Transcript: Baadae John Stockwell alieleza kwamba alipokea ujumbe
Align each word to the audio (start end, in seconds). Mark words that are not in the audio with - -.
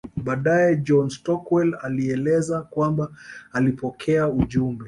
Baadae 0.23 0.77
John 0.83 1.09
Stockwell 1.09 1.77
alieleza 1.81 2.61
kwamba 2.61 3.11
alipokea 3.51 4.27
ujumbe 4.29 4.79